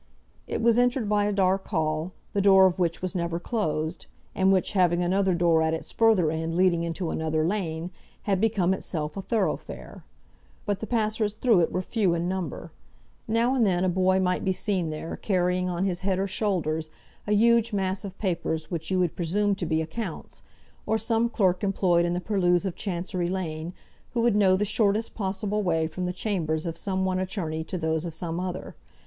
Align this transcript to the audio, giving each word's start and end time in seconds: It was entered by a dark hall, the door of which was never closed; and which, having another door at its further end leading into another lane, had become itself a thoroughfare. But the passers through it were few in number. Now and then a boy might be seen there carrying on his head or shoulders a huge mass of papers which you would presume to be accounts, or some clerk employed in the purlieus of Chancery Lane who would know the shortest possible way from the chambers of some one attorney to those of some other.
It 0.47 0.63
was 0.63 0.79
entered 0.79 1.07
by 1.07 1.25
a 1.25 1.31
dark 1.31 1.67
hall, 1.67 2.11
the 2.33 2.41
door 2.41 2.65
of 2.65 2.79
which 2.79 3.03
was 3.03 3.13
never 3.13 3.39
closed; 3.39 4.07
and 4.33 4.51
which, 4.51 4.71
having 4.71 5.03
another 5.03 5.35
door 5.35 5.61
at 5.61 5.75
its 5.75 5.91
further 5.91 6.31
end 6.31 6.55
leading 6.55 6.81
into 6.83 7.11
another 7.11 7.45
lane, 7.45 7.91
had 8.23 8.41
become 8.41 8.73
itself 8.73 9.15
a 9.15 9.21
thoroughfare. 9.21 10.03
But 10.65 10.79
the 10.79 10.87
passers 10.87 11.35
through 11.35 11.59
it 11.59 11.71
were 11.71 11.83
few 11.83 12.15
in 12.15 12.27
number. 12.27 12.71
Now 13.27 13.53
and 13.53 13.63
then 13.63 13.83
a 13.83 13.89
boy 13.89 14.19
might 14.19 14.43
be 14.43 14.51
seen 14.51 14.89
there 14.89 15.17
carrying 15.17 15.69
on 15.69 15.85
his 15.85 16.01
head 16.01 16.17
or 16.17 16.25
shoulders 16.27 16.89
a 17.27 17.33
huge 17.33 17.71
mass 17.71 18.03
of 18.03 18.17
papers 18.17 18.71
which 18.71 18.89
you 18.89 18.97
would 18.97 19.15
presume 19.15 19.53
to 19.53 19.67
be 19.67 19.83
accounts, 19.83 20.41
or 20.87 20.97
some 20.97 21.29
clerk 21.29 21.63
employed 21.63 22.07
in 22.07 22.15
the 22.15 22.19
purlieus 22.21 22.65
of 22.65 22.73
Chancery 22.75 23.29
Lane 23.29 23.71
who 24.15 24.21
would 24.21 24.35
know 24.35 24.55
the 24.55 24.65
shortest 24.65 25.13
possible 25.13 25.61
way 25.61 25.85
from 25.85 26.07
the 26.07 26.11
chambers 26.11 26.65
of 26.65 26.75
some 26.75 27.05
one 27.05 27.19
attorney 27.19 27.63
to 27.65 27.77
those 27.77 28.07
of 28.07 28.15
some 28.15 28.39
other. 28.39 28.73